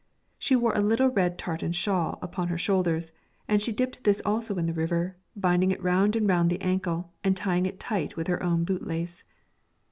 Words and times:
She 0.39 0.55
wore 0.55 0.73
a 0.73 0.79
little 0.81 1.09
red 1.09 1.37
tartan 1.37 1.73
shawl 1.73 2.17
upon 2.23 2.47
her 2.47 2.57
shoulders, 2.57 3.11
and 3.47 3.61
she 3.61 3.71
dipped 3.71 4.03
this 4.03 4.19
also 4.25 4.55
in 4.57 4.65
the 4.65 4.73
river, 4.73 5.15
binding 5.35 5.69
it 5.69 5.79
round 5.83 6.15
and 6.15 6.27
round 6.27 6.49
the 6.49 6.59
ankle, 6.61 7.13
and 7.23 7.37
tying 7.37 7.67
it 7.67 7.79
tight 7.79 8.15
with 8.17 8.25
her 8.25 8.41
own 8.41 8.63
boot 8.63 8.87
lace. 8.87 9.23